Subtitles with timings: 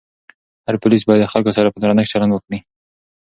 [0.67, 2.59] هر پولیس باید د خلکو سره په درنښت چلند وکړي.